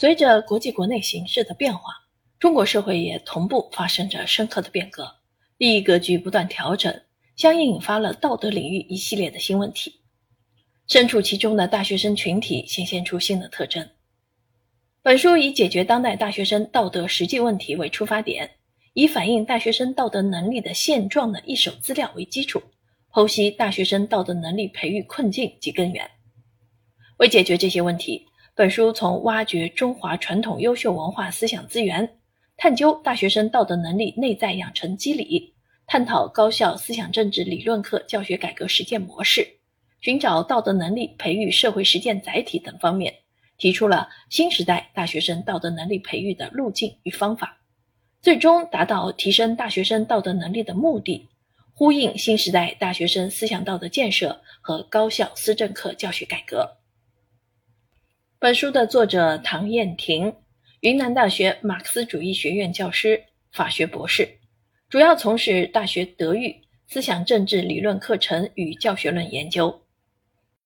[0.00, 1.92] 随着国际国内形势的变化，
[2.38, 5.12] 中国社会也同步发生着深刻的变革，
[5.56, 7.02] 利益格局不断调整，
[7.34, 9.92] 相应引发了道德领域一系列的新问题。
[10.86, 13.88] 身处其中的大学生群体显现出新的特征。
[15.02, 18.48] 本书以解决当代大学生道德实际问题为出发点，
[18.94, 22.62] 以反映大学生道德能力的现状的一手资料为基础，
[23.10, 26.08] 剖析大学生道德能力培育困境及根源。
[27.16, 28.24] 为解决这些问题。
[28.58, 32.16] 本书从挖掘中华传统优秀文化思想资源，
[32.56, 35.54] 探究大学生道德能力内在养成机理，
[35.86, 39.46] 探讨高校思想政治理论课教学改革实践模式，
[40.00, 43.14] 寻找道德能力培育社会实践载体等方面，
[43.58, 47.56] 提出了新时代大学生道德能力培育的路径与方法，
[48.20, 51.28] 最终达到提升大学生道德能力的目的，
[51.74, 56.68] 呼应新时代大学生思想道德建设和高校思政课教学改革。
[58.40, 60.32] 本书的作者唐燕婷，
[60.78, 63.20] 云南大学马克思主义学院教师、
[63.50, 64.28] 法学博士，
[64.88, 66.54] 主要从事大学德育、
[66.86, 69.82] 思想政治理论课程与教学论研究。